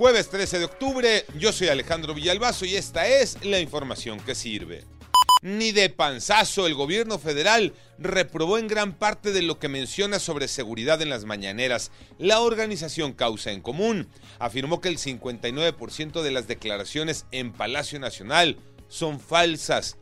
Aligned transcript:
Jueves 0.00 0.30
13 0.30 0.60
de 0.60 0.64
octubre, 0.64 1.26
yo 1.38 1.52
soy 1.52 1.68
Alejandro 1.68 2.14
Villalbazo 2.14 2.64
y 2.64 2.74
esta 2.74 3.06
es 3.06 3.36
la 3.44 3.60
información 3.60 4.18
que 4.18 4.34
sirve. 4.34 4.86
Ni 5.42 5.72
de 5.72 5.90
panzazo 5.90 6.66
el 6.66 6.72
gobierno 6.72 7.18
federal 7.18 7.74
reprobó 7.98 8.56
en 8.56 8.66
gran 8.66 8.94
parte 8.94 9.30
de 9.30 9.42
lo 9.42 9.58
que 9.58 9.68
menciona 9.68 10.18
sobre 10.18 10.48
seguridad 10.48 11.02
en 11.02 11.10
las 11.10 11.26
mañaneras. 11.26 11.90
La 12.18 12.40
organización 12.40 13.12
Causa 13.12 13.52
en 13.52 13.60
Común 13.60 14.08
afirmó 14.38 14.80
que 14.80 14.88
el 14.88 14.96
59% 14.96 16.22
de 16.22 16.30
las 16.30 16.48
declaraciones 16.48 17.26
en 17.30 17.52
Palacio 17.52 18.00
Nacional 18.00 18.56
son 18.88 19.20
falsas. 19.20 19.98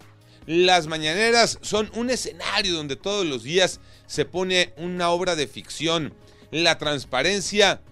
Las 0.46 0.86
mañaneras 0.86 1.58
son 1.60 1.90
un 1.94 2.10
escenario 2.10 2.76
donde 2.76 2.94
todos 2.94 3.26
los 3.26 3.42
días 3.42 3.80
se 4.06 4.24
pone 4.24 4.74
una 4.76 5.10
obra 5.10 5.34
de 5.34 5.48
ficción. 5.48 6.14
La 6.52 6.78
transparencia 6.78 7.82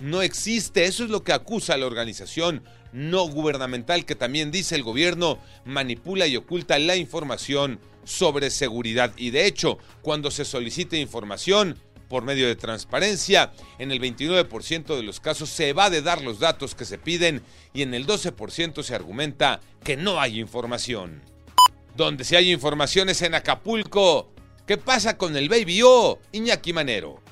no 0.00 0.22
existe, 0.22 0.84
eso 0.84 1.04
es 1.04 1.10
lo 1.10 1.24
que 1.24 1.32
acusa 1.32 1.76
la 1.76 1.86
organización 1.86 2.62
no 2.92 3.28
gubernamental 3.28 4.06
que 4.06 4.14
también 4.14 4.50
dice 4.50 4.74
el 4.74 4.82
gobierno 4.82 5.38
manipula 5.64 6.26
y 6.26 6.36
oculta 6.36 6.78
la 6.78 6.96
información 6.96 7.78
sobre 8.04 8.50
seguridad. 8.50 9.12
Y 9.16 9.30
de 9.30 9.46
hecho, 9.46 9.78
cuando 10.00 10.30
se 10.30 10.44
solicite 10.44 10.98
información 10.98 11.78
por 12.08 12.22
medio 12.22 12.46
de 12.46 12.56
transparencia, 12.56 13.52
en 13.78 13.90
el 13.90 14.00
29% 14.00 14.96
de 14.96 15.02
los 15.02 15.20
casos 15.20 15.50
se 15.50 15.72
va 15.72 15.90
de 15.90 16.02
dar 16.02 16.22
los 16.22 16.38
datos 16.38 16.74
que 16.74 16.84
se 16.84 16.98
piden 16.98 17.42
y 17.74 17.82
en 17.82 17.92
el 17.94 18.06
12% 18.06 18.82
se 18.82 18.94
argumenta 18.94 19.60
que 19.84 19.96
no 19.96 20.20
hay 20.20 20.40
información. 20.40 21.20
Donde 21.96 22.24
si 22.24 22.36
hay 22.36 22.52
información 22.52 23.08
es 23.08 23.22
en 23.22 23.34
Acapulco. 23.34 24.32
¿Qué 24.66 24.76
pasa 24.78 25.16
con 25.16 25.36
el 25.36 25.48
Baby 25.48 25.82
O, 25.82 26.18
Iñaki 26.32 26.72
Manero? 26.72 27.25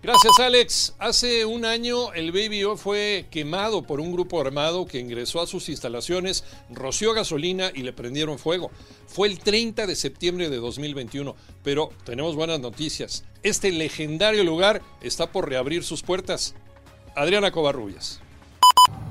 Gracias, 0.00 0.38
Alex. 0.38 0.94
Hace 1.00 1.44
un 1.44 1.64
año 1.64 2.12
el 2.12 2.30
Baby 2.30 2.62
O 2.62 2.76
fue 2.76 3.26
quemado 3.32 3.82
por 3.82 4.00
un 4.00 4.12
grupo 4.12 4.40
armado 4.40 4.86
que 4.86 5.00
ingresó 5.00 5.40
a 5.40 5.46
sus 5.48 5.68
instalaciones, 5.68 6.44
roció 6.70 7.12
gasolina 7.14 7.72
y 7.74 7.82
le 7.82 7.92
prendieron 7.92 8.38
fuego. 8.38 8.70
Fue 9.08 9.26
el 9.26 9.40
30 9.40 9.88
de 9.88 9.96
septiembre 9.96 10.50
de 10.50 10.58
2021, 10.58 11.34
pero 11.64 11.90
tenemos 12.04 12.36
buenas 12.36 12.60
noticias. 12.60 13.24
Este 13.42 13.72
legendario 13.72 14.44
lugar 14.44 14.82
está 15.00 15.32
por 15.32 15.48
reabrir 15.48 15.82
sus 15.82 16.02
puertas. 16.02 16.54
Adriana 17.16 17.50
Covarrubias. 17.50 18.20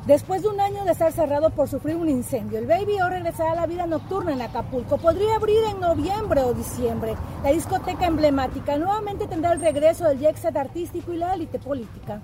Después 0.07 0.41
de 0.41 0.47
un 0.47 0.61
año 0.61 0.85
de 0.85 0.93
estar 0.93 1.11
cerrado 1.11 1.49
por 1.49 1.67
sufrir 1.67 1.97
un 1.97 2.07
incendio, 2.07 2.59
el 2.59 2.65
Baby 2.65 2.93
O 3.01 3.09
regresará 3.09 3.51
a 3.51 3.55
la 3.55 3.67
vida 3.67 3.85
nocturna 3.85 4.31
en 4.31 4.41
Acapulco. 4.41 4.97
Podría 4.97 5.35
abrir 5.35 5.61
en 5.65 5.81
noviembre 5.81 6.43
o 6.43 6.53
diciembre. 6.53 7.13
La 7.43 7.51
discoteca 7.51 8.05
emblemática 8.05 8.77
nuevamente 8.77 9.27
tendrá 9.27 9.51
el 9.51 9.59
regreso 9.59 10.05
del 10.05 10.19
jet 10.19 10.37
set 10.37 10.55
artístico 10.55 11.11
y 11.11 11.17
la 11.17 11.33
élite 11.33 11.59
política. 11.59 12.21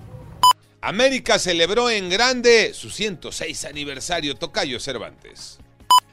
América 0.80 1.38
celebró 1.38 1.90
en 1.90 2.08
grande 2.08 2.72
su 2.72 2.88
106 2.88 3.66
aniversario 3.66 4.34
Tocayo 4.34 4.80
Cervantes. 4.80 5.58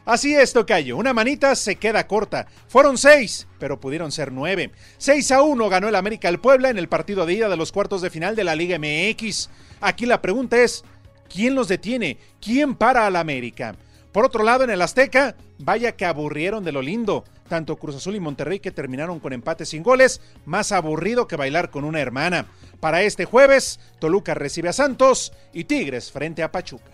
Así 0.03 0.35
es, 0.35 0.51
Tocayo. 0.51 0.97
Una 0.97 1.13
manita 1.13 1.55
se 1.55 1.77
queda 1.77 2.05
corta. 2.05 2.47
Fueron 2.67 2.97
seis, 2.97 3.47
pero 3.59 3.79
pudieron 3.79 4.11
ser 4.11 4.33
nueve. 4.33 4.71
6 4.97 5.31
a 5.31 5.41
1 5.41 5.69
ganó 5.69 5.87
el 5.87 5.95
América 5.95 6.27
al 6.27 6.41
Puebla 6.41 6.69
en 6.69 6.77
el 6.77 6.89
partido 6.89 7.25
de 7.25 7.33
ida 7.33 7.47
de 7.47 7.55
los 7.55 7.71
cuartos 7.71 8.01
de 8.01 8.09
final 8.09 8.35
de 8.35 8.43
la 8.43 8.55
Liga 8.55 8.77
MX. 8.77 9.49
Aquí 9.79 10.05
la 10.05 10.21
pregunta 10.21 10.57
es, 10.61 10.83
¿quién 11.31 11.55
los 11.55 11.67
detiene? 11.67 12.17
¿Quién 12.39 12.75
para 12.75 13.07
al 13.07 13.15
América? 13.15 13.75
Por 14.11 14.25
otro 14.25 14.43
lado, 14.43 14.63
en 14.63 14.69
el 14.69 14.81
Azteca, 14.81 15.35
vaya 15.57 15.95
que 15.95 16.05
aburrieron 16.05 16.63
de 16.63 16.71
lo 16.71 16.81
lindo. 16.81 17.23
Tanto 17.47 17.77
Cruz 17.77 17.95
Azul 17.95 18.15
y 18.15 18.19
Monterrey 18.19 18.59
que 18.59 18.71
terminaron 18.71 19.19
con 19.19 19.33
empates 19.33 19.69
sin 19.69 19.83
goles, 19.83 20.21
más 20.45 20.71
aburrido 20.71 21.27
que 21.27 21.35
bailar 21.35 21.69
con 21.69 21.83
una 21.83 21.99
hermana. 21.99 22.47
Para 22.79 23.03
este 23.03 23.25
jueves, 23.25 23.79
Toluca 23.99 24.33
recibe 24.33 24.69
a 24.69 24.73
Santos 24.73 25.33
y 25.53 25.65
Tigres 25.65 26.11
frente 26.11 26.43
a 26.43 26.51
Pachuca. 26.51 26.91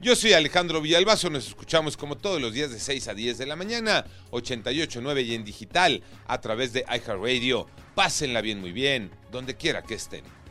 Yo 0.00 0.16
soy 0.16 0.32
Alejandro 0.32 0.80
Villalbazo, 0.80 1.30
nos 1.30 1.46
escuchamos 1.46 1.96
como 1.96 2.16
todos 2.16 2.40
los 2.40 2.52
días 2.52 2.72
de 2.72 2.80
6 2.80 3.06
a 3.06 3.14
10 3.14 3.38
de 3.38 3.46
la 3.46 3.54
mañana, 3.54 4.04
88.9 4.32 5.24
y 5.24 5.34
en 5.36 5.44
digital 5.44 6.02
a 6.26 6.40
través 6.40 6.72
de 6.72 6.84
iHeartRadio. 6.88 7.68
Pásenla 7.94 8.40
bien, 8.40 8.60
muy 8.60 8.72
bien, 8.72 9.12
donde 9.30 9.54
quiera 9.54 9.82
que 9.82 9.94
estén. 9.94 10.41